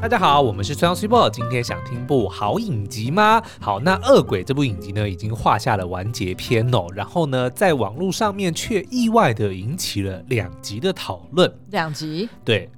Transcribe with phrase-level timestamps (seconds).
[0.00, 3.42] 大家好，我们是双 super，今天想听部好影集吗？
[3.60, 6.86] 好，那《恶鬼》这部影集呢，已经画下了完结篇哦。
[6.94, 11.52] 然后呢，在网络上面却意外的引起了两集的讨论。
[11.70, 12.28] 两集？
[12.44, 12.70] 对，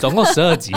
[0.00, 0.72] 总共十二集。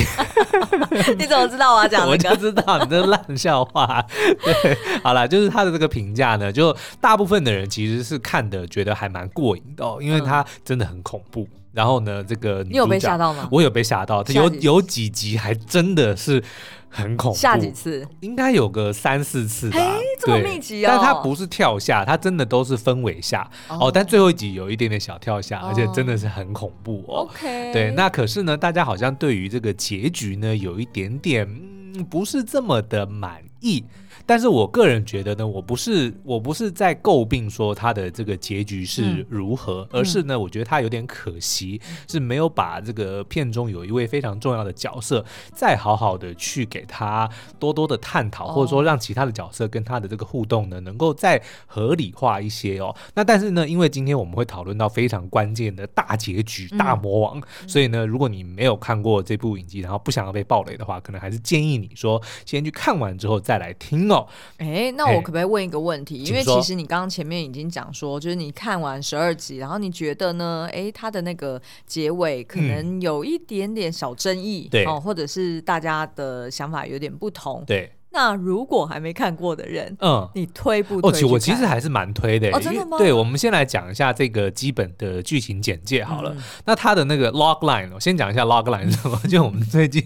[1.18, 2.06] 你怎么知道我要讲？
[2.10, 4.04] 我就知道你这烂笑话。
[4.44, 11.48] 对，好了，就是他的这个评价呢，就大部分的人其实是看的觉得还蛮过瘾的哦，因为他真的很恐怖。
[11.76, 13.50] 然后呢，这个你有被吓到吗？
[13.52, 16.42] 我有被吓到，有有几集还真的是
[16.88, 17.38] 很恐怖。
[17.38, 18.08] 吓几次？
[18.22, 19.78] 应该有个三四次吧。
[20.22, 20.90] 这么密集哦！
[20.90, 23.92] 但它不是跳下，它真的都是分尾下哦。
[23.94, 27.28] 但最后一集有一点点小跳下，而且真的是很恐怖哦。
[27.28, 33.84] OK，对，那可是呢，大家好像对于这个结局呢，有一点点嗯，不是这么的满意。
[34.26, 52.96] 但是我个人觉得呢，我不是我不是在诟病说他的这个结局是如何，嗯、而是呢，我觉得他有点可惜，嗯、是没有把这个片中有一位非常重要的角色，再好好的去给他多多的探讨，或者说让其他的角色跟他的这个互动呢，能够再合理化一些哦。
[53.14, 64.15] 那但是呢，因为今天我们会讨论到非常关键的大结局，大魔王，嗯、所以呢，如果你没有看过这部影集，然后不想要被暴雷的话，可能还是建议你说先去看完之后再来听哦。
[64.58, 66.24] 哎、欸，那我可不可以问一个问题？
[66.24, 70.68] 因为其实你刚刚前面已经讲说，就是你看完十二集，然后你觉得呢？
[70.72, 77.92] 哎、欸，它的那个结尾可能有一点点小争议，对、嗯，或者是大家的想法有点不同，对。
[78.16, 81.22] 那如果还没看过的人，嗯，你推不推？
[81.22, 82.50] 哦，我其实还是蛮推的。
[82.52, 82.98] 哦，真的吗？
[82.98, 86.34] 对，我们先来讲一下这个基本的剧情简介好了。
[86.64, 89.20] 那他的那个 logline，我先讲一下 logline 是什么？
[89.28, 90.02] 就我们最近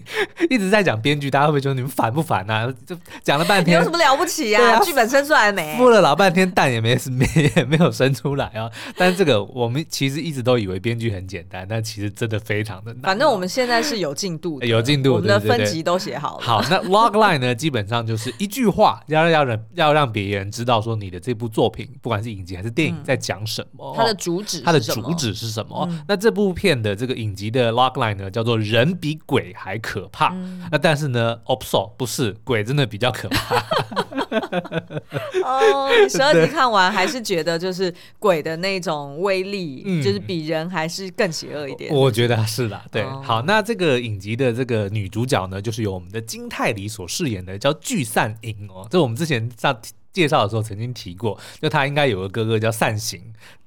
[0.48, 2.66] 一直在讲编剧，大家会不会觉得你们烦不烦啊？
[2.84, 4.80] 就讲了半天，有什么了不起啊？
[4.80, 5.76] 剧本生出来没？
[5.78, 8.68] 孵了老半天蛋也没没 也没有生出来啊！
[8.96, 13.02] 但是这个我们其实一直都以为编剧很简单，但其实真的非常的难。
[13.02, 16.44] 反正我们现在是有进度的，有进度，我们的分级都写好了。
[16.44, 18.80] 好，那 logline 呢，基本上就是一句话。
[18.80, 25.86] 话要要人要让别人知道说你的这部作品，不管是影集还是电影，在讲什么，它的主旨，它的主旨是什么？
[26.08, 30.34] 那这部片的这个影集的 logline 呢，叫做“人比鬼还可怕”。
[30.72, 33.62] 那但是呢，opso 不是鬼，真的比较可怕。
[35.44, 41.92] 哦，你十二集看完还是觉得就是鬼的那种威力，就是比人还是更邪恶一点。
[41.92, 43.02] 我觉得是的，对。
[43.22, 48.86] 好，那这个影集的这个女主角呢，就是由我们的金泰梨所饰演的，叫聚散影哦。
[48.90, 49.76] 这我们之前在
[50.12, 53.20] 介绍的时候曾经提过，就她应该有个哥哥叫善行。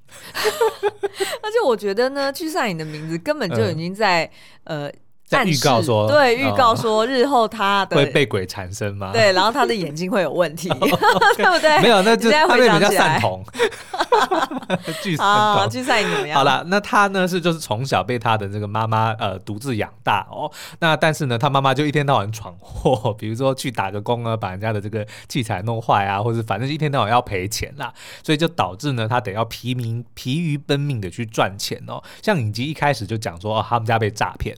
[1.41, 4.29] 而且我觉得呢，聚散影的名字根本就已经在、
[4.63, 4.93] 嗯、呃。
[5.33, 9.11] 在预告说，对，预告说日后他的会被鬼缠身吗？
[9.11, 10.69] 对，然后他的眼睛会有问题
[11.37, 11.81] 对不对？
[11.81, 13.43] 没有，那就比较善同。
[15.01, 16.37] 具善莹，具善莹怎么样？
[16.37, 20.51] 好了，那他呢是就是从小被他的这个妈妈呃独自养大哦。
[20.79, 32.01] 那但是呢，他妈妈就一天到晚闯祸，比如说去打个工啊，把人家的这个器材弄坏啊，或者反正一天到晚要赔钱啦，所以就导致呢他得要疲民疲于奔命的去赚钱哦。
[32.21, 34.55] 像影集一开始就讲说，哦，他们家被诈骗。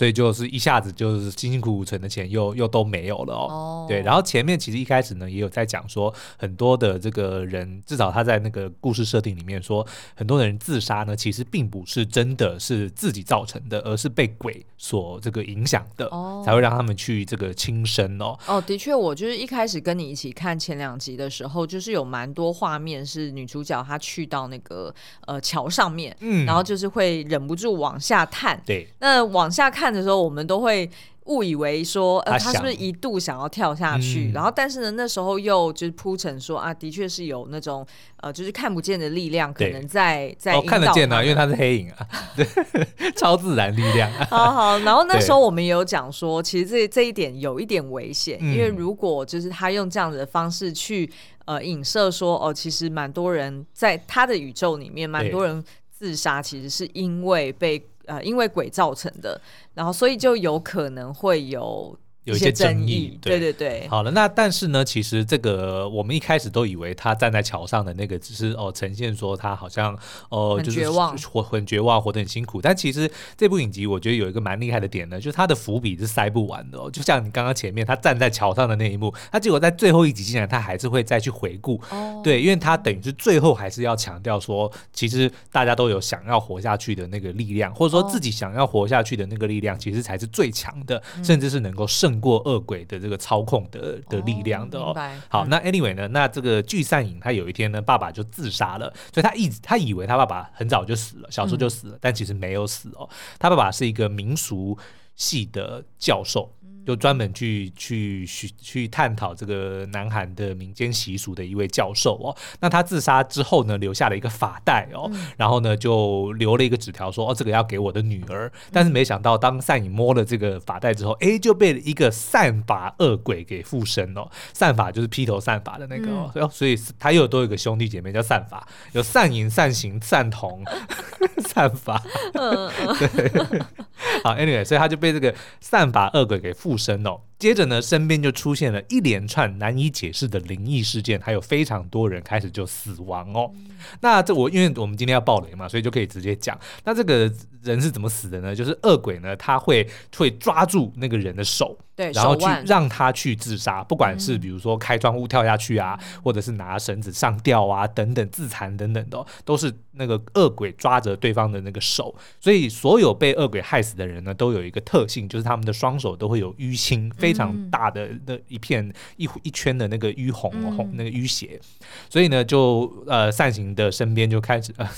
[0.00, 3.80] 所以就是一下子就是辛辛苦苦存的钱又又都没有了哦。
[3.82, 3.86] Oh.
[3.86, 16.42] 对，然后前面其实一开始呢也有在讲说，很多的这个人，至少他在那个故事设定里面说，很多的人自杀呢，其实并不是真的是自己造成的，而是被鬼所这个影响的，oh.
[16.46, 18.38] 才会让他们去这个轻生哦。
[18.46, 24.94] 哦，的确，我就是一开始跟你一起看前两集的时候，就是有蛮多画面是女主角她去到那个
[25.26, 29.89] 呃桥上面，嗯，然后就是会忍不住往下探，对，那往下看。
[29.90, 30.88] 看的时候，我们都会
[31.24, 34.30] 误以为说，呃，他是不是一度想要跳下去？
[34.30, 37.84] 嗯、然后，但是呢，那时候又就是铺陈说啊，的确是有那种
[38.18, 40.54] 呃，就是看不见的力量，可能在在。
[40.54, 42.06] 哦，看得见啊，因为他是黑影啊，
[42.36, 42.46] 对，
[43.16, 44.08] 超自然力量。
[44.28, 51.10] 好好，然后那时候我们也有讲说，其实这这一点有一点危险，对因为如果就是他用这样子的方式去
[51.46, 57.84] 呃影射说，哦，其实蛮多人在他的宇宙里面，蛮多人自杀，其实是因为被。
[58.10, 59.40] 呃，因为鬼造成的，
[59.74, 61.96] 然后所以就有可能会有。
[62.30, 63.86] 有一些争议，对对对。
[63.88, 69.98] 好了，那但是呢，其实这个我们一开始都以为他站在桥上的那个只是哦，呈现说他好像
[70.28, 70.88] 哦，就是
[71.28, 72.62] 活很绝望，活得很辛苦。
[72.62, 76.88] 但其实这部影集我觉得有一个蛮厉害的点呢，就是他的伏笔是塞不完的哦。
[76.90, 92.19] 就像你刚刚前面他站在桥上的那一幕，他结果在最后一集竟然他还是会再去回顾，哦，对，因为他等于是最后还是要强调说，其实大家都有想要活下去的那个力量，或者说自己想要活下去的那个力量，其实才是最强的，甚至是能够胜。
[92.20, 94.94] 胜过恶鬼的这个操控的的力量的哦。
[95.28, 96.06] 好，那 anyway 呢？
[96.08, 103.08] 那这个聚善影他有一天呢，爸爸就自杀了，所以他一直他以为他爸爸很早就死了，小时候就死了，但其实没有死哦。
[103.38, 104.76] 他爸爸是一个民俗
[105.16, 106.52] 系的教授。
[106.86, 118.50] 就专门去去去去探讨这个南韩的民间习俗的一位教授哦，那他自杀之后呢，留下了一个发带哦，嗯、然后呢就留了一个纸条说哦，这个要给我的女儿。
[118.72, 124.28] 但是没想到当善影摸了这个发带之后，哎，就被一个散发恶鬼给附身哦。
[124.52, 130.64] 散发就是披头散发的那个哦，嗯、所以他又多一个兄弟姐妹叫散发，有善隐、善行、善同、
[131.46, 132.02] 散发。
[132.34, 133.42] 嗯嗯，对。
[134.24, 137.29] 好，Anyway，所以他就被这个散发恶鬼给附身哦。
[137.40, 143.50] 接着呢，身边就出现了一连串难以解释的灵异事件，还有非常多人开始就死亡哦。
[143.54, 143.70] 嗯、
[144.02, 146.56] 那这我因为我们今天要爆雷嘛，所以就可以直接讲。
[146.84, 147.32] 那这个
[147.62, 148.54] 人是怎么死的呢？
[148.54, 162.14] 就是恶鬼呢，他会会抓住那个人的手，对，然后去让他去自杀，不管是比如说开窗户跳下去啊，嗯、或者是拿绳子上吊啊等等自残等等的、哦，都是那个恶鬼抓着对方的那个手。
[162.38, 167.10] 所以所有被恶鬼害死的人呢，都有一个特性，就是他们的双手都会有淤青。
[167.16, 171.60] 非常大的那一片一一圈的那个淤红红那个淤血，
[172.08, 174.72] 所以呢，就呃善行的身边就开始。
[174.78, 174.88] 呃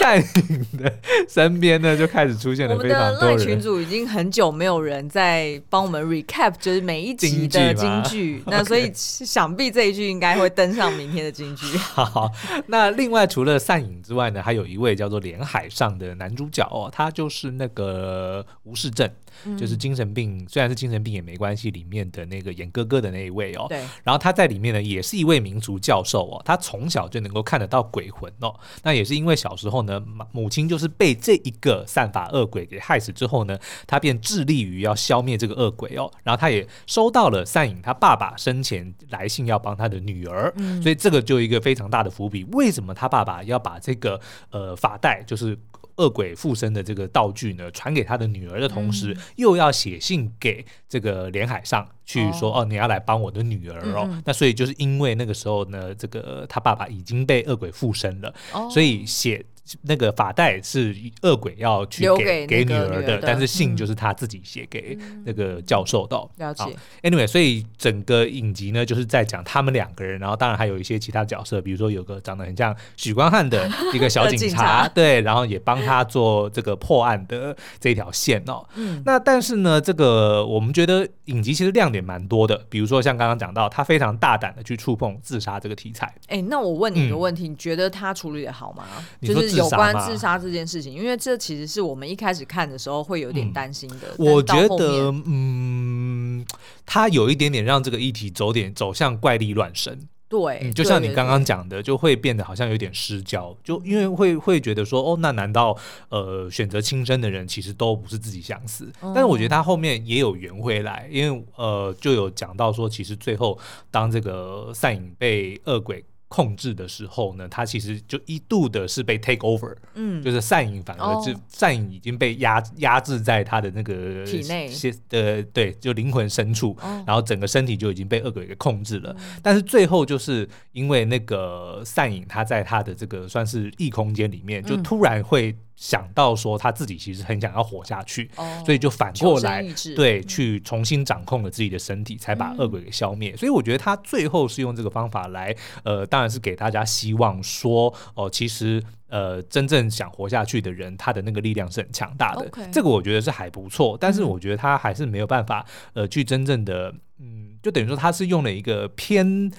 [0.00, 0.18] 在
[0.48, 0.92] 你的
[1.28, 8.42] 身边呢，就开始出现了非常多群主已经很久没有人在帮我们 recap，就是每一集的京剧。
[8.46, 11.66] 那所以想必这一句应该会登上明天的京剧。
[11.78, 12.30] 好，
[12.66, 19.08] 那另外除了善影之外呢，还有一位叫做连海上的男主角哦，他就是那个吴世正，
[19.44, 23.66] 嗯、就是精神病，虽然是精神病也没关系里面的那个演哥哥的那一位哦。
[23.68, 23.78] 对。
[24.02, 28.54] 然后他在里面呢，也是一位民族教授哦，他从小就能够看得到鬼魂哦。
[28.82, 30.02] 那也是因为小时候呢，
[30.32, 36.10] 母亲就是被这一个散发恶鬼给害死之后呢，他便致力于要消灭这个恶鬼哦。
[36.22, 42.44] 然后他也收到了善影他爸爸生前来信要帮他的女儿，嗯、所以这个就一个非常大的伏笔。
[42.52, 44.20] 为什么他爸爸要把这个
[44.50, 45.58] 呃法带就是
[45.96, 51.86] 恶鬼附身的这个道具呢传给他的女儿的同时，嗯、又要写信给这个连海上？
[52.04, 59.44] 去说哦，你要来帮我的女儿哦，嗯、那所以就是因为那个时候呢，这个他爸爸已经被恶鬼附身了，哦、所以写。
[59.82, 66.16] 那个发带是恶鬼要去给给女儿的，但是信就是他自己写给那个教授的。
[66.36, 66.64] 了解。
[67.02, 78.62] Anyway，所以整个影集呢，就是在讲他们两个人，然后当然还有一些其他角色，比如说有个长得很像许光汉的 一个小警察，对，然后也帮他做这个破案的这条线哦。
[78.74, 79.02] 嗯。
[79.06, 86.06] 那但是呢，这个我们觉得影集其实亮点蛮多的，比如说像刚刚讲到，他非常大胆的去触碰自杀这个题材。
[86.26, 88.84] 哎、欸，那我问你一个问题，嗯、你觉得他处理的好吗？
[89.22, 89.53] 就是。
[89.56, 94.14] 有关自杀这件事情，因为这其实是我们一开始看的时候会有点担心的。
[94.18, 96.44] 嗯、我觉得，嗯，
[96.84, 100.08] 他有一点点让这个议题走点走向怪力乱神。
[100.26, 103.56] 对、嗯，就像你刚刚讲的，就会变得好像有点失焦。
[103.62, 105.76] 就因为会会觉得说，哦，那难道
[106.08, 108.90] 呃选择轻生的人其实都不是自己想死？
[109.02, 113.56] 嗯、但是我觉得他后面也有圆回来，因为呃就有讲到说，其实最后
[113.92, 116.04] 当这个善影被恶鬼。
[116.28, 124.70] 控制的时候呢，他其实就一度的是被 take over，嗯，就是善影反而就善影已经被压压制在他的那个体内。
[125.10, 126.76] 呃对，就灵魂深处，
[127.06, 129.14] 然后整个身体就已经被恶鬼给控制了。
[129.42, 135.56] 但是最后就是因为那个善影他在他的这个算是异空间里面，就突然会。
[135.76, 139.64] 想到说他自己其实很想要活下去，哦、所以就反过来
[139.96, 143.32] 对、嗯、去重新掌控了自己的身体，才把恶鬼给消灭。
[143.32, 152.48] 嗯、所以我觉得他最后是用这个方法来，呃，当然是给大家希望说，哦、呃，其实呃，真正想活下去的人，他的那个力量是很强大的。
[152.72, 159.50] 这个我觉得是还不错，但是我觉得他还是没有办法，呃，去真正的，嗯，就等于说他是用了一个偏。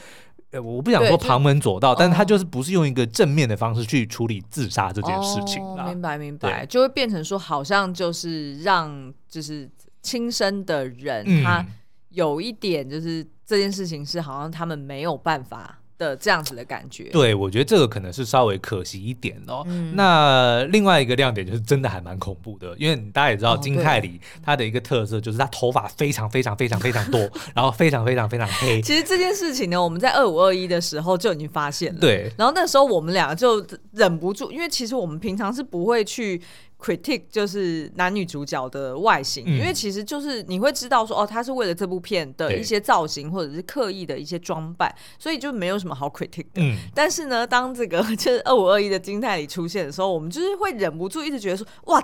[0.62, 5.64] 我不想说旁门左道，但是他就是不是用一个正面的方式去处理自杀这件事情。
[5.64, 9.70] 哦，明白明白，就会变成说，好像就是让就是
[10.02, 11.66] 轻生的人，嗯、他
[12.10, 15.80] 有一点就是这件事情是好像他们没有办法。
[15.98, 19.64] 的这样子的感觉，对，我觉得这个可能是稍微可惜一点哦。
[19.68, 27.20] 嗯、那另外一个亮点就是真的还蛮恐怖的，因为大家也知道金泰梨他的一个特色就是他头发非常非常非常非常多，
[27.56, 28.82] 然后非常非常非常黑。
[28.82, 32.00] 其实这件事情呢，我们在二五二一的时候就已经发现了。
[32.00, 36.42] 对，然后那时候我们俩就忍不住，因为其实我们平常是不会去。
[36.80, 46.62] Critique 就是男女主角的外形，嗯、因为其实就是你会知道说哦，他是为了这部片的一些造型或者是刻意的一些装扮，所以就没有什么好 critique 的。
[46.62, 52.04] 嗯、但是呢，当这个就是二五二一的金泰里出现的时候，我们就是会忍不住一直觉得说，哇！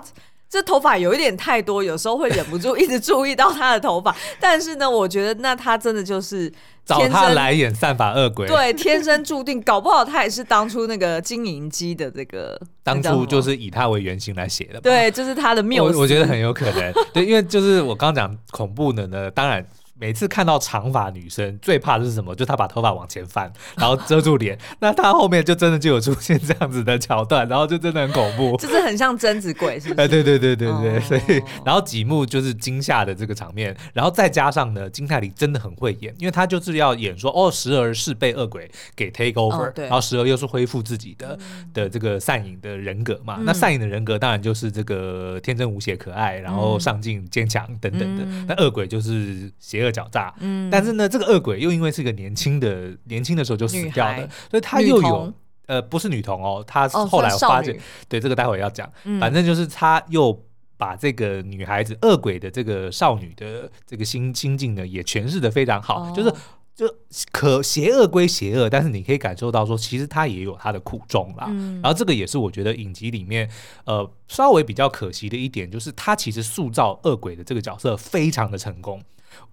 [0.52, 4.14] 这头发有一点太多，有时候会忍不住一直注意到他的头发。
[4.38, 6.52] 但是呢，我觉得那他真的就是
[6.84, 14.78] 找他来演散发恶鬼，对，天生注定，搞不好他也是当初那个金银姬的这个，当初就是以他为原型来写的。
[14.82, 15.84] 对，就是他的谬。
[15.84, 19.66] 我我觉得很有可能，对，因为就是我刚刚讲恐怖的呢，当然。
[19.94, 22.34] 每次看到长发女生，最怕的是什么？
[22.34, 24.58] 就她把头发往前翻，然后遮住脸。
[24.80, 30.00] 那她后面就真的就有出现这样子的桥段，然后就真的很恐怖，就是很像贞子鬼，是不是？
[30.00, 41.38] 哎，对对对对对，所以然后几幕就是惊吓的这个场面，然后再加上呢，金泰梨真的很会演，因为她就是要演说哦，时而是被恶鬼给 take over，然后时而又是恢复自己的
[41.72, 43.38] 的这个善影的人格嘛。
[43.44, 48.24] 那善影的人格当然就是这个天真无邪、可爱，然后上进、坚强等等的。
[48.48, 49.92] 那恶鬼就是邪恶。
[49.92, 55.30] 狡诈，嗯，但是呢，这个恶鬼又因为是一个年轻的，年轻的时候就死掉了，所以他又有
[55.66, 60.42] 呃，不是女童哦，他后来发现，对这个待会要讲，反正就是他又
[60.78, 66.32] 把这个女孩子恶鬼的这个少女的这个心心境呢，也诠释的非常好，就是
[66.74, 66.90] 就
[67.30, 71.46] 可邪恶归邪恶，但是你可以感受到说，其实他也有他的苦衷啦。
[71.82, 73.46] 然后这个也是我觉得影集里面
[73.84, 79.02] 呃稍微比较可惜的一点，就是他其实塑造恶鬼的这个角色非常的成功。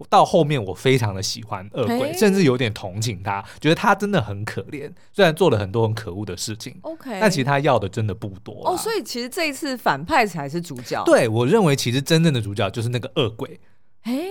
[0.08, 8.76] 到后面我非常的喜欢恶鬼，甚至有点同情他，觉得他真的很可怜，虽然做了很多很可恶的事情，OK，但其实他要的真的不多哦。
[8.76, 11.02] 所以其实这一次反派才是主角。
[11.04, 13.60] 对，我认为其实真正的主角就是那个恶鬼。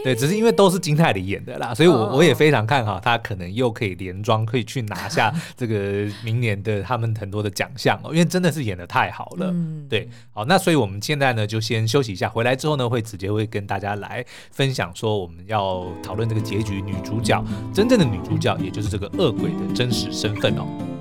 [0.04, 9.54] 对，只是因为都是金泰梨演的啦，所以我我也非常看好他可能又可以连庄，可以去拿下 这个明年的他们很多的奖项哦，因为真的是演的太好了。
[9.88, 20.99] 对，好，那所以我们现在呢就先休息一下，回来之后呢会直接会跟大家来分享说我们要讨论这个结局，女主角真正的女主角，也就是这个恶鬼的真实身份哦。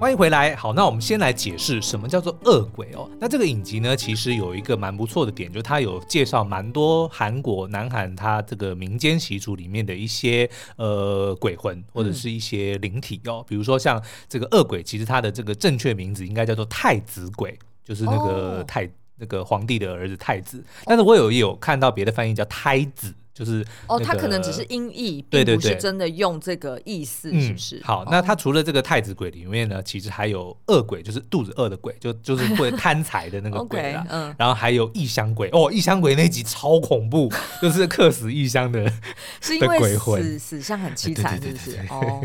[0.00, 0.56] 欢迎回来。
[0.56, 3.06] 好，那我们先来解释什么叫做恶鬼哦。
[3.20, 13.44] 那这个影集呢，其实有一个蛮不错的点，就是它有介绍蛮多韩国、南韩它这个民间习俗里面的一些呃鬼魂或者是一些灵体哦。
[13.46, 20.64] 比如说像这个恶鬼，其实它的这个正确名字应该叫做太子鬼，就是那个太、哦、那个皇帝的儿子太子。
[20.86, 23.14] 但是我有有看到别的翻译叫胎子。
[23.40, 27.76] 就是哦，他可能只是音译，并不是真的用这个意思，是不是？
[27.78, 34.04] 嗯、好，那他除了这个太子鬼里面呢，其实还有恶鬼，就是肚子饿的鬼，就就是会贪财的那个鬼啦。
[34.12, 37.32] 嗯，然后还有异乡鬼哦，异乡鬼那集超恐怖，
[37.62, 38.92] 就是客死异乡的，
[39.40, 41.78] 是因为死死相很 凄惨，是不是？
[41.88, 42.20] 哦，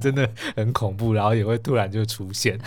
[0.00, 2.58] 真的很恐怖，然后也会突然就出现。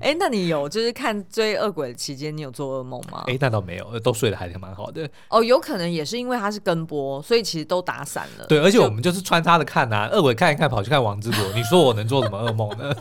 [0.00, 3.24] 哎，那你有就是看追恶鬼的期间，你有做噩梦吗？
[3.26, 5.06] 哎，那倒没有，都睡得还挺蛮好的。
[5.28, 7.01] 哦，有可能也是因为他是跟播。
[7.24, 8.46] 所以其实都打散了。
[8.46, 11.40] 对，而且我们就是穿插的看啊，恶鬼看一看，跑去看王之国。
[11.56, 12.94] 你说我能做什么噩梦呢？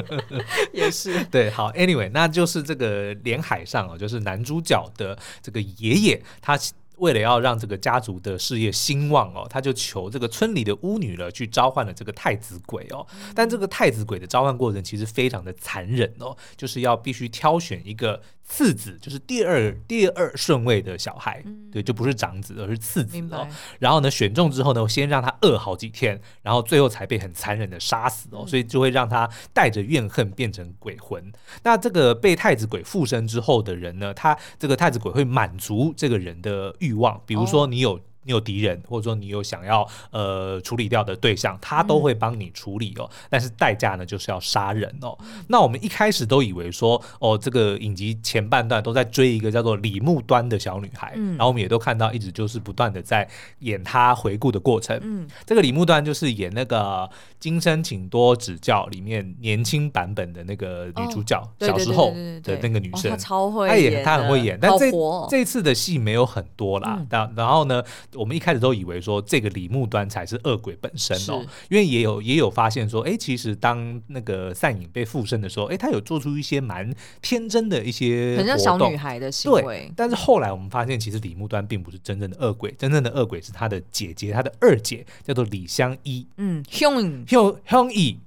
[0.72, 1.24] 也是。
[1.24, 6.58] 对，好，Anyway，那就是这个连海上哦，就是男主角的这个爷爷，他。
[6.98, 13.04] 为了要让这个家族的事业兴旺哦，他就求这个村里的巫女了，去召唤了这个太子鬼哦。
[13.34, 23.48] 但这个太子鬼的召唤过程其实非常的残忍哦，就是要必须挑选一个次子，就是第二第二顺位的小孩，对，就不是长子，而是次子哦。
[23.78, 28.46] 然后呢，选中之后呢，先让他饿好几天，然后最后才被很残忍的杀死哦。
[28.46, 31.32] 所以就会让他带着怨恨变成鬼魂。
[31.62, 38.00] 那这个被太子鬼附身之后的人呢，他这个太子鬼会满足这个人的欲望，比如说你有。
[38.24, 43.08] 你有敌人，或者说你有想要呃处理掉的对象，他都会帮你处理哦。
[43.30, 45.16] 但是代价呢，就是要杀人哦。
[45.48, 53.28] 那我们一开始都以为说，哦，这个影集前半段都在追一个叫做李木端的小女孩，然后我们也都看到一直就是不断的在
[53.60, 54.98] 演她回顾的过程。
[55.02, 56.80] 嗯，这个李木端就是演那个
[57.38, 62.12] 《今生请多指教》里面年轻版本的那个女主角，小时候
[62.42, 64.90] 的那个女生，她超会，她也她很会演，但这
[65.28, 67.04] 这次的戏没有很多啦。
[67.10, 67.82] 然然后呢？
[68.14, 79.62] 我们一开始都以为说这个李木端才是恶鬼本身哦，因为也有也有发现说，哎，其实当那个善影被附身的时候，哎，他有做出一些蛮天真的一些很像小女孩的行为。
[79.62, 86.26] 对，但是后来我们发现，其实李木端并不是真正的恶鬼，真正的恶鬼是他的姐姐，他的二姐叫做李香依。
[86.36, 88.18] 嗯，香香香依。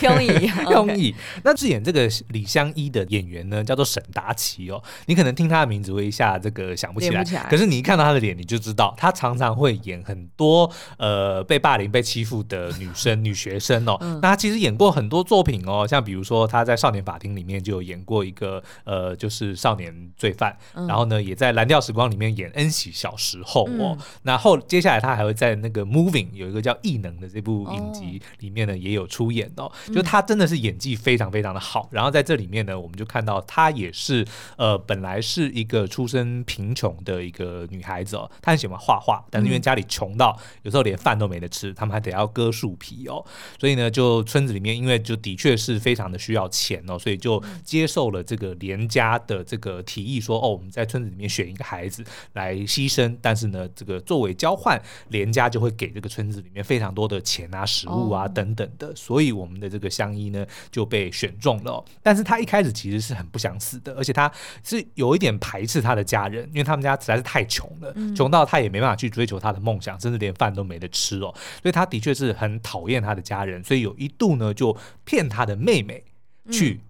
[0.00, 4.82] 香 姨，香姨， 那饰演这个李香依的演员呢，叫做沈达奇哦。
[5.06, 13.96] 你可能听他的名字会一下这个想不起来，可是你一看到他的脸，你就知道他常常会演很多呃被霸凌、被欺负的女生、女学生哦。
[14.00, 23.96] 嗯、那他其实演过很多作品哦，像比如说他在《少年法庭》里面就有演过一个呃，就是少年罪犯，嗯、然后呢，也在《蓝调时光》里面演恩喜小时候哦。
[24.22, 29.35] 那后、嗯、接下来他还会在那个《Moving》有一个叫《异能》的这部影集里面呢，也有出演。
[29.36, 31.88] 演哦，就他真的是演技非常非常的好。
[31.92, 34.26] 然后在这里面呢，我们就看到她也是
[34.56, 43.24] 呃，本来是一个出身贫穷的一个女孩子哦，她很喜欢画画，但是因为家里穷到有时候连饭都没得吃，他们还得要割树皮哦，
[43.60, 61.84] 所以呢，就村子里面因为就的确是非常的需要钱哦，所以就接受了这个连家的这个提议说，哦，我们在村子里面选一个孩子来牺牲，但是呢，这个作为交换，连家就会给这个村子里面非常多的钱啊、食物啊等等的，所以我们的这个香依呢就被选中了。
[62.02, 64.30] 但是他一开始其实是很不想死的，而且他
[64.64, 71.34] 是有一点排斥他的家人，因为他们家实在是太穷了，穷到他也没办法去追求他的梦想，甚至连饭都没得吃哦。
[71.62, 76.02] 所以他的确是很讨厌他的家人，所以有一度呢就骗他的妹妹
[76.50, 76.80] 去。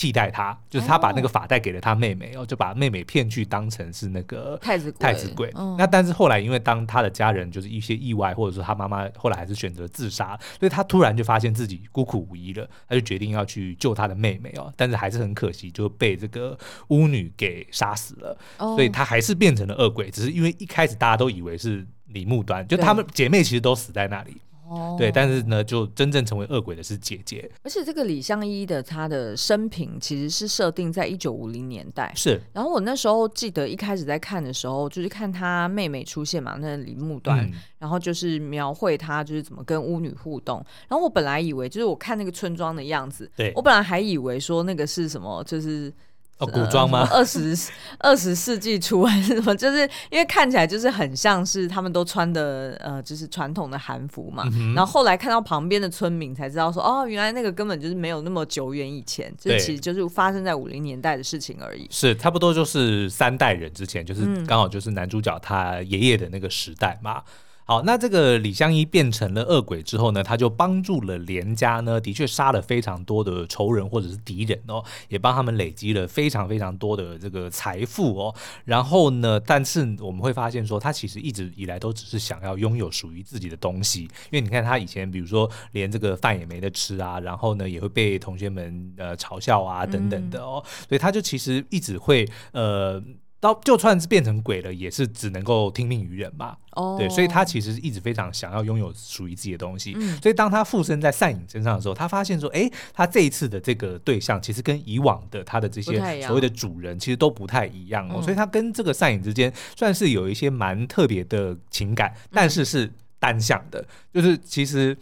[0.00, 5.52] 替代他，就是他把那个发带给了他妹妹，哦就把妹妹骗去当成是那个太子太子鬼。
[5.76, 14.72] 那但是后来因为当他的家人就是一些意外，或者说他妈妈后来还是选择自杀，所以他突然就发现自己孤苦无依了，他就决定要去救他的妹妹哦。
[14.74, 18.38] 但是还是很可惜，就被这个巫女给杀死了。
[18.56, 24.40] 所以他还是变成了恶鬼，只是因为一开始大家都以为是李木端，就他们姐妹其实都死在那里。
[24.70, 27.50] 哦，对，但是呢，就真正成为恶鬼的是姐姐。
[27.64, 32.12] 而且这个李香衣的她的生平其实是设定在一九五零年代。
[32.14, 32.40] 是。
[32.52, 40.64] 然后我那时候记得一开始在看的时候，就是看她妹妹出现嘛，那李木端，嗯、然后就是描绘她就是怎么跟巫女互动。
[40.88, 45.92] 然后我本来以为就是我看那个村庄的样子，对我本来还以为说那个是什么，就是。
[46.40, 47.06] 哦，古装吗？
[47.12, 47.56] 二十
[47.98, 49.54] 二十世纪初还是什么？
[49.54, 54.44] 就是因为看起来就是很像是他们都穿的呃，就是传统的韩服嘛。
[54.54, 61.86] 嗯、然后后来看到旁边的村民才知道说，哦，原来那个根本就是没有那么久远以前，就其实就是发生在五零年代的事情而已。
[61.90, 67.22] 是差不多就是三代人之前，就是刚好就是男主角他爷爷的那个时代嘛。
[67.64, 78.34] 好，那这个李香一变成了恶鬼之后呢，他就帮助了连家呢，的确杀了非常多的仇人或者是敌人哦，也帮他们累积了非常非常多的这个财富哦。
[78.64, 93.00] 然后呢，但是我们会发现说，他其实一直以来都只是想要拥有属于自己的东西，因为你看他以前，比如说连这个饭也没得吃啊，然后呢也会被同学们呃嘲笑啊等等的哦，所以他就其实一直会呃。
[93.40, 96.56] 到就算是变成鬼了，也是只能够听命于人嘛。
[96.72, 99.94] 哦，对，所以他其实一直非常想要拥有属于自己的东西。
[99.96, 108.16] 嗯，所以当他附身在善影身上的时候，他发现说，哎，他这一次的这个对象其实跟以往的他的这些所谓的主人其实都不太一样哦。
[108.16, 114.96] 嗯，所以他跟这个善影之间算是有一些蛮特别的情感，但是是单向的，就是其实。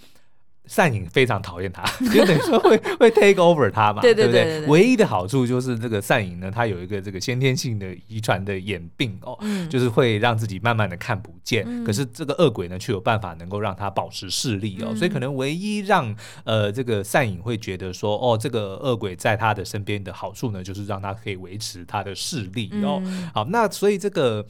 [0.69, 11.65] 善影非常讨厌他， 就等于说会 会 take over 他嘛，对对对，唯一的好处就是这个善影呢，他有一个这个先天性的遗传的眼病哦，嗯、就是会让自己慢慢的看不见。
[11.67, 23.01] 嗯、可是这个恶鬼呢，却有办法能够让他保持视力哦，嗯、所以可能唯一让呃这个善影会觉得说，哦，这个恶鬼在他的身边的好处呢，就是让他可以维持他的视力哦。
[23.07, 24.47] 嗯、好，那所以这个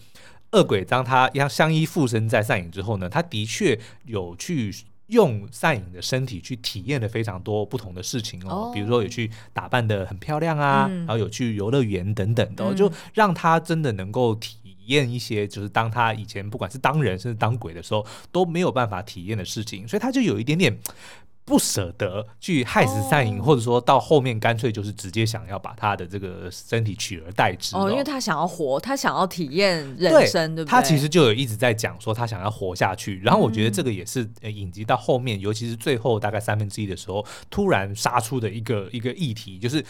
[0.50, 4.74] 恶鬼当他让香衣附身在善影之后呢，他的确有去。
[5.08, 8.74] 用善影的身体去体验了非常多不同的事情哦，oh.
[8.74, 20.78] 比如说有去打扮的很漂亮啊，嗯、然后有去游乐园等等的、哦，嗯、就让他真的能够体验一些，就是当他以前不管是当人甚至当鬼的时候都没有办法体验的事情，所以他就有一点点。
[21.48, 30.70] 不舍得去害死善影，或者说到后面干脆就是直接想要把他的这个身体取而代之哦，因为他想要活，他想要体验人生，对，对不对？
[30.70, 39.82] 他其实就有一直在讲说他想要活下去，然后我觉得这个也是影集到后面，尤其是最后大概三分之一的时候，突然杀出的一个一个议题，就是。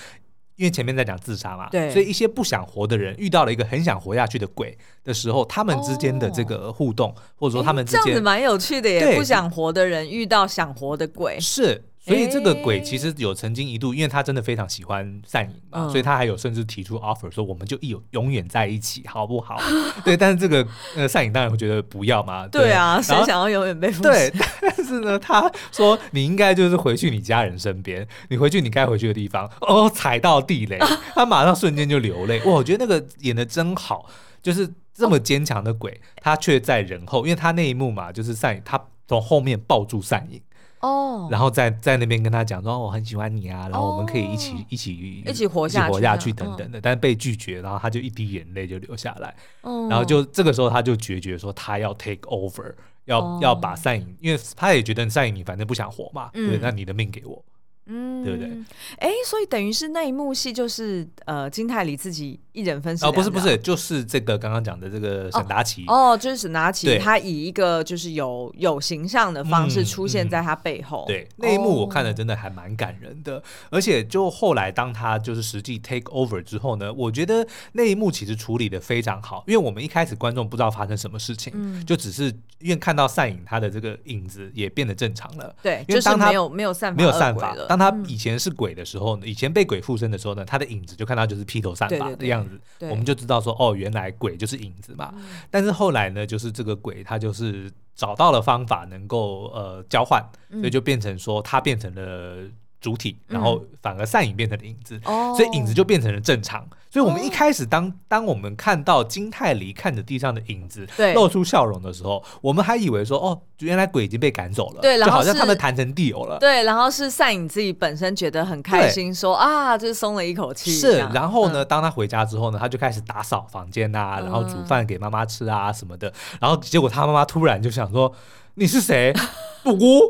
[0.59, 9.17] 因为前面在讲自杀嘛，对，所以一些不想活的人遇到了一个很想活下去的鬼的时候，他们之间的这个互动，哦、或者说他们之间、欸、这样子蛮有趣的耶。
[9.17, 11.83] 不想活的人遇到想活的鬼，是。
[12.09, 19.59] 所以这个鬼其实有曾经一度，因为他真的非常喜欢善影嘛，嗯、所以他还有甚至提出 offer 说，我们就一有永远在一起，好不好？
[20.05, 20.67] 对，但是这个
[20.97, 22.49] 呃善影当然会觉得不要嘛。
[22.49, 24.33] 对，对啊，谁想要永远被对？
[24.61, 29.51] 但是呢，他说你应该就是回去你家人身边，你回去你该回去的地方。
[29.61, 30.79] 哦，踩到地雷，
[31.15, 32.41] 他马上瞬间就流泪。
[32.45, 34.07] 哇，我觉得那个演的真好，
[34.43, 40.41] 就是这么坚强的鬼，他却在人后，因为他那一幕嘛，就是善影他从后面抱住善隐。
[40.81, 52.73] 哦，oh, 然后在在那边跟他讲说，我很喜欢你啊，然后我们可以一起、oh, 一起一起活下去，活下去等等的，嗯、但是被拒绝，然后他就一滴眼泪就流下来，oh, 然后就这个时候他就决绝说他要 take over，
[53.07, 57.45] 要、oh, 要把善影，因为他也觉得善影你反正不想活嘛，嗯、对，那你的命给我。
[57.89, 58.51] 嗯，对不对？
[58.99, 82.25] 哎，所以等于是那一幕戏就是呃金泰梨自己一人分饰哦，不是不是，就是这个刚刚讲的这个沈达奇哦，就是沈达奇，他以一个就是有有形象的方式出现在他背后，对，那一幕我看了真的还蛮感人的，而且就后来当他就是实际 take over 之后呢，我觉得那一幕其实处理的非常好，因为我们一开始观众不知道发生什么事情，就只是
[82.59, 87.91] 因为看到散影他的这个影子也变得正常了，对，因为当他没有没有散发没有散发了。
[87.91, 92.61] 他以前是鬼的时候呢，以前被鬼附身的时候呢，他的影子就看到就是披头散发的样子，
[92.91, 95.15] 我们就知道说哦，原来鬼就是影子嘛。
[95.51, 102.49] 但是后来呢，就是这个鬼他就是找到了方法能够呃交换，所以就变成说他变成了
[102.81, 106.69] 主体，然后反而善影变成了影子，所以影子就变成了正常。
[106.91, 116.39] 所以，我们一开始当当我们看到金泰梨看着地上的影子，露出笑容的时候，我们还以为说，哦，原来鬼已经被赶走了，对，就好像他们谈成地友了。
[116.39, 120.73] 对，然后是善影自己本身觉得很开心，说啊，就是松了一口气。
[120.73, 126.13] 是，然后呢，当他回家之后呢，他就开始打扫房间啊，然后煮饭给妈妈吃啊什么的。
[126.41, 128.11] 然后结果他妈妈突然就想说
[128.59, 129.13] ：“你是谁？”
[129.65, 130.01] 独孤，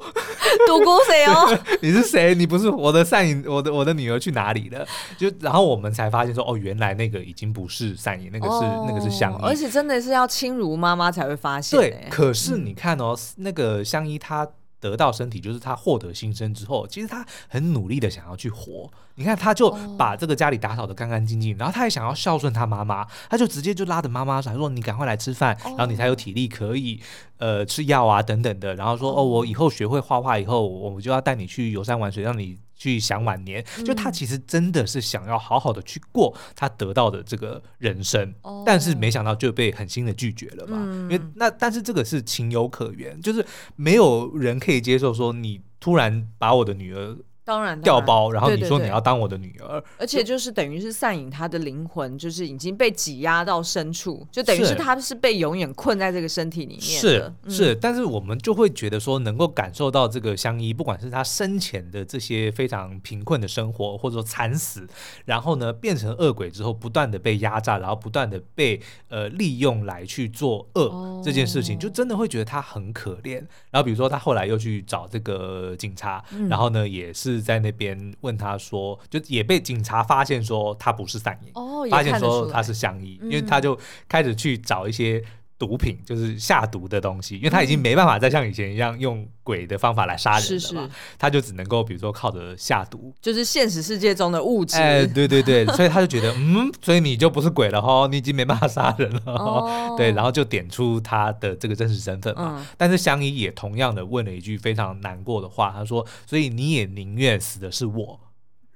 [0.68, 1.58] 独孤谁哦？
[1.80, 2.32] 你是谁？
[2.34, 4.87] 你不是我的善影，我的我的女儿去哪里了？
[5.16, 11.80] 就然后我们才发现说，哦，原来那个已经不是善影，那个是、哦、那个是香依，而且真的是要亲如妈妈才会发现。
[11.80, 14.46] 对，可是你看哦，嗯、那个香依她。
[14.80, 18.90] 得到身体，就是他获得新生之后，其实他很努力的想要去活。
[19.16, 27.00] 你看，他就把这个家里打扫的干干净净，然后他也想要孝顺他妈妈，他就直接就拉着妈妈说：“说你赶快来吃饭，然后你才有体力可以
[27.38, 40.78] 呃吃药啊等等的。”然后说：“哦，我以后学会画画以后，我就要带你去游山玩水，让你。”去享晚年，就他其实真的是想要好好的去过他得到的这个人生，嗯、但是没想到就被狠心的拒绝了嘛。
[40.80, 43.44] 嗯、因为那但是这个是情有可原，就是
[43.76, 47.18] 没有人可以接受说你突然把我的女儿。
[47.48, 56.82] 当然，调包，然后你说你要当我的女儿，而且就是等于是散影他的灵魂，就是已经被挤压到深处，就等于是他是被永远困在这个身体里面。
[56.82, 64.87] 是是，但是我们就会觉得说，能够感受到这个香依，不管是他生前的这些非常贫困的生活，或者说惨死，
[65.24, 73.37] 然后呢变成恶鬼之后，不断的被压榨，然后不断的被呃利用来去做恶、哦、这件事情，就真的会觉得他很可怜。
[73.70, 77.38] 然后比如说他后来又去找这个警察，嗯、然后呢也是。
[77.40, 85.22] 在那边问他说，就也被警察发现说他不是散银，哦、发现说他是香依，嗯、因为他就开始去找一些
[85.58, 94.76] 毒品，就是下毒的东西，因为他已经没办法再像以前一样用鬼的方法来杀人了嘛，是是他就只能够比如说靠着下毒，就是现实世界中的物质。
[94.76, 102.56] 哎，对对对， 所以他就觉得，嗯，所以你就不是鬼了哈，你已经没办法杀人了，哦、对，然后就点出他的这个真实身份嘛。
[102.58, 108.20] 嗯、但是香依也同样的问了一句非常难过的话，他说，所以你也宁愿死的是我。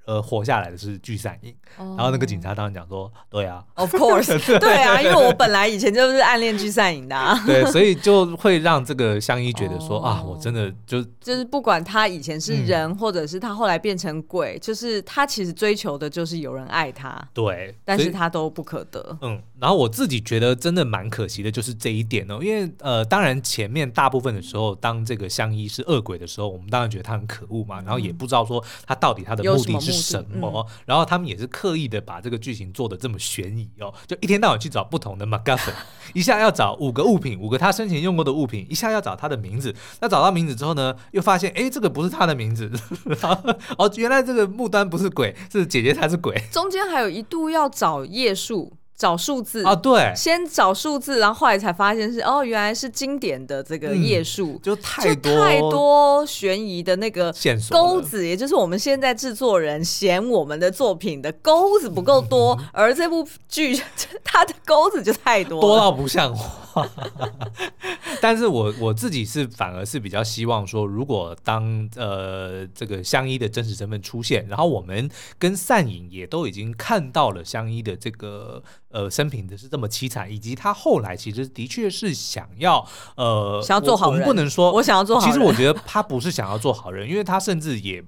[0.05, 1.62] 而，活下来的是聚散影，oh.
[1.77, 10.05] 然后那个警察当然讲说，对啊，Of course， 对啊，因为我本来以前就是暗恋聚散影的，啊，对，所以就会让这个香依觉得说、oh.
[10.05, 30.03] 啊，我真的就就是不管他以前是人，嗯、或者是他后来变成鬼，就是他其实追求的就是有人爱他，对，但是他都不可得，嗯，然后我自己觉得真的蛮可惜的，就是这一点哦，因为呃，当然前面大部分的时候，当这个香依是恶鬼的时候，我们当然觉得他很可恶嘛，然后也不知道说他到底他的目的是。
[30.03, 30.67] 什么？
[30.67, 35.71] 嗯、然后他们也是刻意的把这个剧情做的这么悬疑哦，就一天到晚去找不同的 MacGuffin，
[36.13, 39.73] 一下要找五个物品，五个他生前用过的物品，一下要找他的名字。
[40.01, 42.69] 那找到名字之后呢，又发现哎，这个不是他的名字。
[43.79, 46.37] 哦，原来这个木端不是鬼，是姐姐才是鬼。
[46.51, 48.73] 中间还有一度要找叶树。
[49.03, 57.33] 找数字啊，对，先找数字，然后后来才发现是哦，原来是经典的这个页数，就太多太多悬疑的那个
[57.69, 63.77] 钩子，也就是我们现在制作人嫌我们的作品的钩子不够多， 而这部剧
[64.23, 66.62] 它的钩子就太多，多到不像话。
[68.21, 78.63] 但是我我自己是反而是比较希望说，如果当呃这个相依的真实身份出现，然后我们跟善影也都已经看到了相依的这个。
[78.93, 84.13] 呃，生平的是这么凄惨，以及他后来其实的确是想要 呃，想要做好人。
[84.13, 85.33] 我们不能说我想要做好人。
[85.33, 88.03] 其实我觉得他不是想要做好人，因为他甚至也，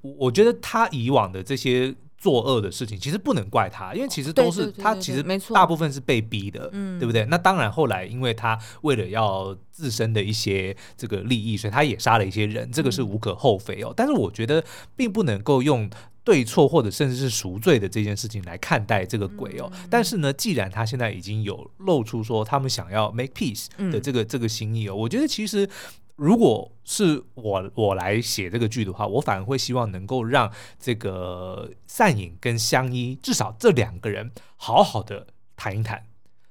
[0.00, 1.94] 我觉得他以往的这些
[2.26, 5.22] 作恶的事情，其实不能怪他，因为其实都是他其实
[5.54, 7.24] 大部分是被逼的，嗯，对不对？
[7.26, 13.94] 那当然后来因为他为了要自身的一些这个利益，所以他也杀了一些人，这个是无可厚非哦。
[13.96, 14.64] 但是我觉得
[14.96, 15.88] 并不能够用。
[16.26, 25.70] 对错或者甚至是赎罪的这件事情来看待这个鬼哦，但是呢，既然他现在已经有露出说他们想要 make peace 的这个这个心意哦，我觉得其实
[26.16, 35.26] 如果是我我来写这个剧的话，我反而会希望能够让这个善影跟相依至少这两个人好好的
[35.56, 36.04] 谈一谈。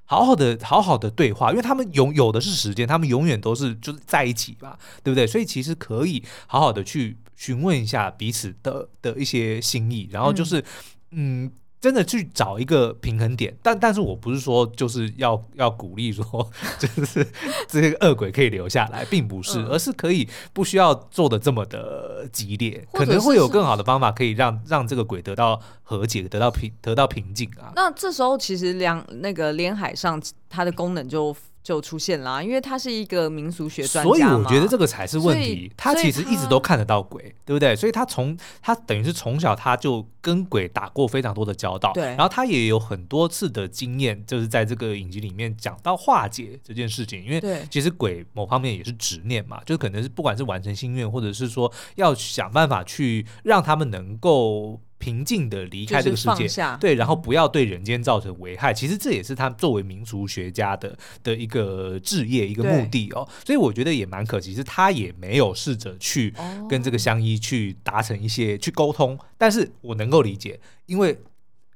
[0.07, 5.25] 好好的，好好的对话，因为他们有有的是时间，他们永远都是就是在一起嘛，对不对？
[5.25, 10.63] 所以其实可以好好的去询问一下彼此的的一些心意，然后就是，
[11.09, 11.51] 嗯
[11.85, 16.25] 真的去找一个平衡点，但但是我不是说就是要要鼓励说，
[16.79, 17.23] 就是
[17.67, 27.71] 这些恶鬼可以留下来，并不是，而是可以不需要做的这么的激烈，可能会有更好的方法可以让让这个鬼得到和解，得到平得到平静啊。
[27.75, 30.19] 那这时候其实两那个连海上
[30.55, 31.35] 它的功能就。
[31.65, 35.71] 就出现啦，因为他是一个民俗学专家，所以我觉得这个才是问题。
[35.75, 37.75] 他其实一直都看得到鬼，对不对？
[37.75, 42.03] 所以他从他等于是从小他就跟鬼打过非常多的交道，对。
[42.03, 47.25] 然后他也有很多次的经验，就是在这个影集里面讲到化解这件事情。
[47.25, 47.41] 因为
[47.71, 54.79] 其实鬼某方面也是执念嘛，就可能是不管是完成心愿，或者是说要想办法去让他们能够。
[55.05, 56.47] 平静的离开这个世界，
[56.79, 58.73] 对，然后不要对人间造成危害。
[58.73, 63.27] 其实这也是他作为民俗学家的的一个志业，一个目的哦。
[63.45, 66.33] 所以我觉得也蛮可惜，是他也没有试着去
[66.67, 69.15] 跟这个香依去达成一些去沟通。
[69.37, 71.15] 但是我能够理解，因为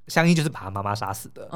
[0.07, 1.47] 香依就是把他妈妈杀死的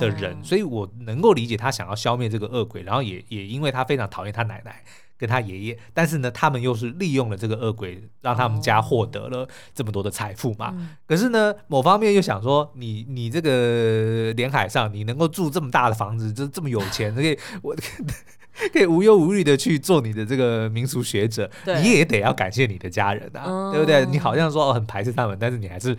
[0.00, 2.82] 的人，所以我能够理解他想要消灭这个恶鬼。
[2.82, 4.82] 然后也也因为他非常讨厌他奶奶。
[5.18, 10.68] 跟他爷爷，但是呢，他们又是利用了这个恶鬼，让他们家获得了这么多的财富嘛。
[10.68, 10.76] 哦、
[11.06, 17.76] 可是呢，某方面又想说，你你这个连海上，你能够住这么大的房子，就这么有钱，可以我
[18.72, 21.50] 可以无忧无虑的去做你的这个民俗学者，
[21.82, 24.06] 你也得要感谢你的家人啊，嗯、对不对？
[24.06, 25.96] 你好像说很排斥他们，但是你还是。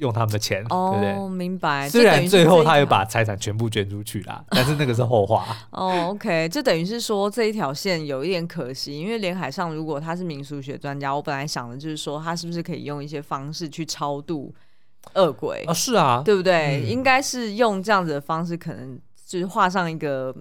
[0.00, 1.28] 用他们的钱，哦、对不对？
[1.36, 1.88] 明白。
[1.88, 5.46] 虽然最后他又把财产全部捐出去了， 但是那个是后话。
[5.70, 14.54] 哦，OK，这等于是说这一条线有一点可惜，因为连海上如果他是民俗学专家，我本来想的就是说他是不是可以用一些方式去超度
[15.14, 15.72] 恶鬼啊？
[15.72, 16.82] 是啊，对不对？
[16.82, 20.34] 嗯、应该是用这样子的方式，可能就是画上一个。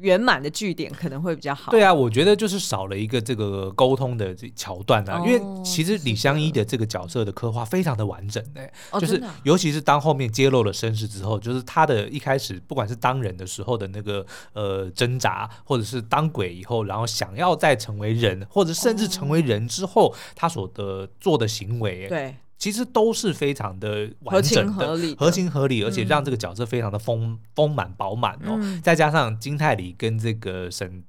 [0.00, 1.70] 圆满的据点可能会比较好。
[1.70, 8.70] 对啊，我觉得就是少了一个这个沟通的这桥段啊，哦、因为其实李相依的这个角色的刻画非常的完整的、
[9.00, 22.34] 就是尤其是当后面揭露了身世之后，就是他的一开始不管是当人的时候的那个呃挣扎，或者是当鬼以后，然后想要再成为人，或者甚至成为人之后，哦、他所的做的行为、欸，对。
[22.58, 28.56] 其实都是非常的完整的，合情合理，合情合理，而且让这个角色非常的丰丰满饱满哦。
[28.60, 31.04] 嗯、再加上金泰梨跟这个沈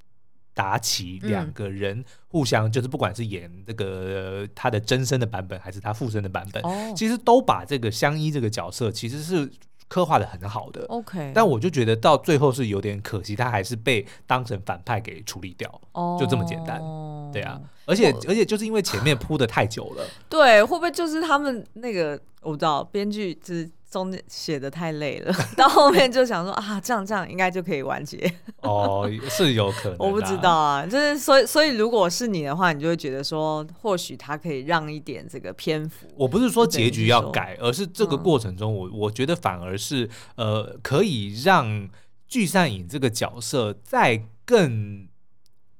[0.53, 9.49] 达奇两个人互相，就是不管是演这个他的真身的版本，还是他附身的版本，哦、其实都把这个相依这个角色其实是
[9.87, 10.83] 刻画的很好的。
[10.87, 16.81] OK，但我就觉得到最后是有点可惜，他还是被当成反派给处理掉，哦、就这么简单。
[17.31, 17.59] 对啊。
[17.85, 28.29] 而且而且就是因为前面铺的太久了， 对，会不会就是他们那个我不知道编剧就是中间写的太累了， 到后面就想说啊，这样这样应该就可以完结。
[28.59, 36.05] 哦，是有可能， 我不知道啊，就是所以所以如果是你的话，你就会觉得说，或许他可以让一点这个篇幅。
[36.17, 41.89] 我不是说结局要改，而是这个过程中我，我我觉得反而是呃，可以让
[42.27, 45.07] 聚散影这个角色再更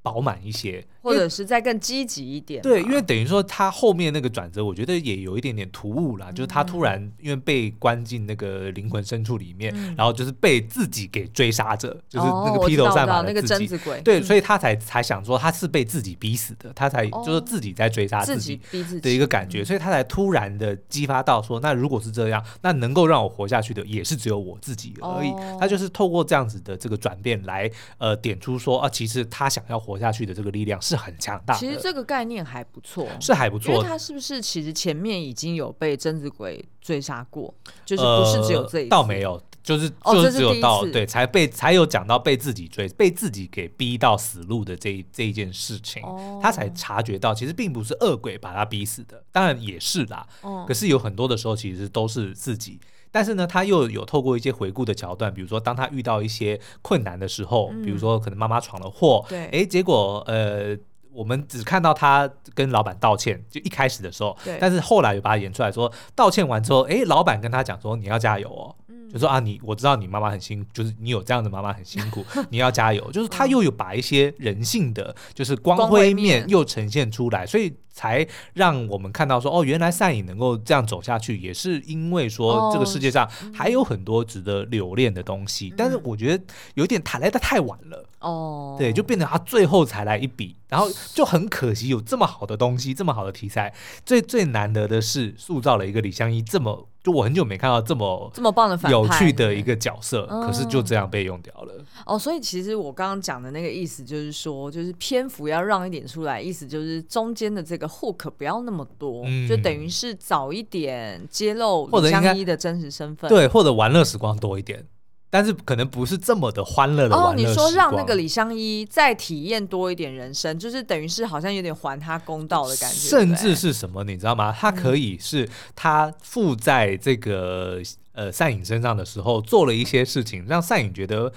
[0.01, 0.87] 饱满一些。
[1.07, 6.29] 或者是再更积极一点，对，因为等于说他后面那个转折，我觉得也有一点点突兀啦。
[6.31, 18.59] 就是他突然因为被关进那个灵魂深处里面，然后就是被自己给追杀着，就是那个披头散发的自己，对，所以他才才想说他是被自己逼死的，他才就是自己在追杀自己
[19.01, 25.31] 的一个感觉，所以他才突然的激发到说，那如果是这样，那能够让我活下去的也是只有我自己而已。
[25.57, 30.96] 他就是透过这样子的这个转变来呃点出说啊，其实他想要活下去的这个力量是。
[30.97, 33.73] 很强大，其实这个概念还不错，是还不错。
[33.73, 37.53] 因为他是不是其实前面已经有被贞子鬼追杀过？
[37.85, 38.89] 就是不是只有这一次？
[38.89, 46.01] 倒没有，就是就是只有到对才被才有讲到被自己追，被自己给逼到死路的这一这一件事情，
[46.41, 50.27] 他才察觉到其实并不是恶鬼把他逼死的，当然也是啦。
[50.67, 52.79] 可是有很多的时候其实都是自己。
[53.11, 60.77] 但是呢，他又有透过一些回顾的桥段，比如说当他遇到一些困难的时候，比如说可能妈妈闯了祸，对，哎，结果呃。
[61.13, 64.55] 我们只看到他跟老板道歉，就一开始的时候，对。
[64.61, 68.75] 但是后来又把他演出来说，道歉完之后，哎，老板跟他讲说，你要加油哦，
[69.11, 73.11] 就说啊，你我知道你妈妈很辛苦，就是你有这样的妈妈很辛苦，你要加油。
[73.11, 85.73] 就是他又有把一些人性的，就是光辉面又呈现出来，所以才让我们看到说，哦，原来善影能够这样走下去，也是因为说这个世界上还有很多值得留恋的东西。
[85.77, 86.43] 但是我觉得
[86.75, 93.73] 有点谈来的太晚了哦，对，就变成他最后才来一笔，然后就很可惜，有这么好的东西，这么好的题材，
[94.05, 96.89] 最最难得的是塑造了一个李相一这么。
[97.07, 101.73] 就我很久没看到这么这么棒的有趣的一个角色，可是就这样被用掉了。
[102.05, 114.85] 哦，所以其实我刚刚讲的那个意思就是说，就是篇幅要让一点出来，意思就是中间的这个 hook 不要那么多，就等于是早一点揭露李相依的真实身份，对，或者玩乐时光多一点。
[115.29, 123.09] 但是可能不是这么的欢乐的哦，你说让那个李相一再体验多一点人生，就是等于是好像有点还他公道的感觉。
[123.09, 124.55] 甚至是什么，你知道吗？
[124.57, 127.81] 他可以是他附在这个
[128.13, 131.31] 呃善影身上的时候做了一些事情，让善影觉得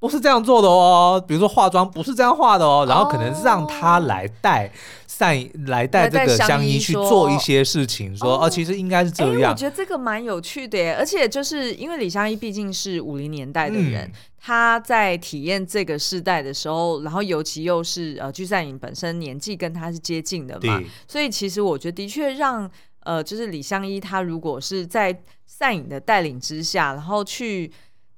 [0.00, 1.22] 不是这样做的哦。
[1.28, 4.72] 比如说化妆不是这样化的哦，然后可能让他来带。
[5.20, 9.52] 带来带这个相一去做一些事情，说哦，其实应该是这样。
[9.52, 25.14] 我觉得这个蛮有趣的耶，而且就是因为李相一毕竟是五零年代的人，嗯、他在体验这个世代的时候，然后尤其又是呃具善影本身年纪跟他是接近的嘛，所以其实我觉得的确让呃就是李相依他如果是在
[25.46, 27.70] 善影的带领之下，然后去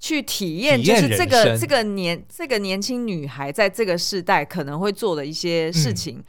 [0.02, 6.18] 去体验，就是这个这个年这个年轻女孩在这个时代可能会做的一些事情。
[6.18, 6.24] 嗯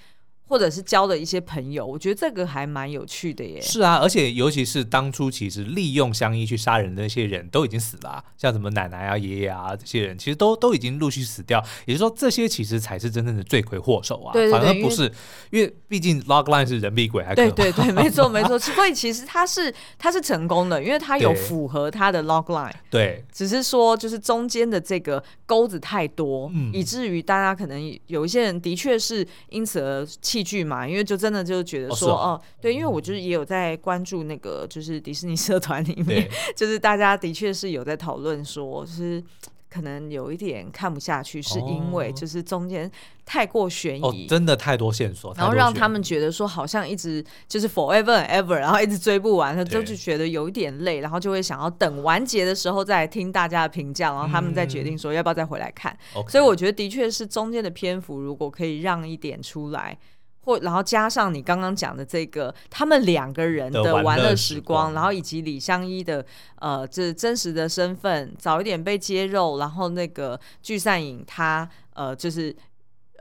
[0.53, 3.59] 或者是交的一些朋友，我觉得这个还蛮有趣的耶。
[3.59, 11.59] 是啊，而且尤其是当初其实利用相一去杀人的那些人都已经死了啊，像什么奶奶啊、爷爷啊这些人，其实都都已经陆续死掉。
[11.87, 15.11] 也就是说，这些其实才是真正的罪魁祸首啊，对对对，反而不是，
[15.49, 17.33] 因为毕竟 logline 是人比鬼还。
[17.33, 18.59] 对对对，没错没错。
[18.61, 22.71] 所以其实他是他是成功的，因为他有符合他的 logline。
[22.91, 30.42] 对，只是说就是中间的这个钩子太多，嗯、以至于大家可能有一些人的确是因此而弃。
[30.43, 39.23] 剧嘛，因为就真的就觉得说，哦，哦，对，因为我就是也有在关注那个，就是迪士尼社团里面， 就是大家的确是有在讨论说，就是
[39.69, 42.89] 可能有一点看不下去，是因为就是中间
[43.25, 55.97] 太过悬疑，哦，真的太多线索，然后让他们觉得说好像一直就是 forever and ever，然后一直追不完，他就就觉得有一点累，然后就会想要等完结的时候再听大家的评价，然后他们再决定说要不要再回来看。
[56.15, 59.97] 嗯，所以我觉得的确是中间的篇幅如果可以让一点出来。
[60.43, 66.25] 或然后加上你刚刚讲的这个，他们两个人的玩乐时光，然后以及李相一的
[66.59, 72.55] 呃，这真实的身份早一点被揭露，然后那个聚散影他呃就是。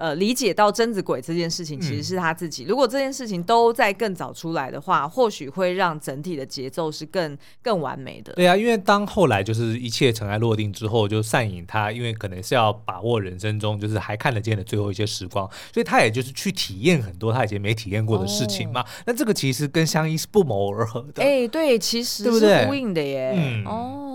[0.03, 2.65] 呃，理解到贞子鬼这件事情其实是他自己。
[2.65, 8.33] 嗯、如果这件事情都在更早出来的话，或许会让整体的节奏是更更完美的。
[8.33, 18.81] 对啊，因为当后来就是一切尘埃落定之后，就善影他因为可能是要把握人生中就是还看得见的最后一些时光，所以他也就是去体验很多他以前没体验过的事情嘛。
[18.81, 21.23] 哦、那这个其实跟相依是不谋而合的。
[21.23, 23.35] 哎，对，其实是呼应的耶。
[23.37, 24.09] 嗯、哦。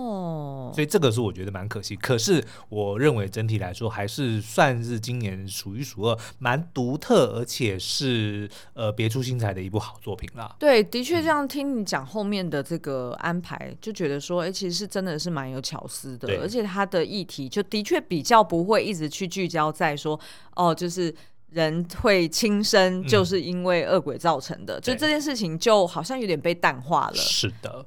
[0.72, 10.54] 所以这个是我觉得蛮可惜，可是我认为整体来说还是算是今年数一数二蛮独特，而且是呃别出心裁的一部好作品啦。
[10.58, 20.18] 对，的确这样听你讲后面的这个安排，嗯、就觉得说，哎，其实是真的是蛮有巧思的，而且它的议题就的确比较不会一直去聚焦在说，
[20.54, 21.14] 哦，就是
[21.50, 27.14] 人会轻生就是因为恶鬼造成的，嗯、就这件事情就好像有点被淡化了。
[27.14, 27.84] 是的。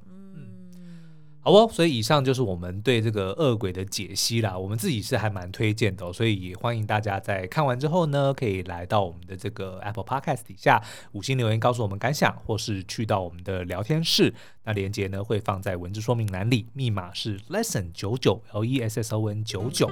[1.44, 4.56] 好哦，所以以上就是我们对这个恶鬼的解析啦。
[4.56, 10.80] 我们自己是还蛮推荐的哦，所以也欢迎大家在看完之后呢，可以来到我们的这个 Apple Podcast 底下
[11.14, 14.32] 五星留言告诉我们感想，或是去到我们的聊天室，
[14.66, 19.90] 那连接呢会放在文字说明栏里，密码是 Lesson 九九 L E S S O N 九九。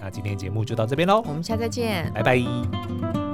[0.00, 3.25] 那今天节目就到这边喽，我们下次再见，拜拜。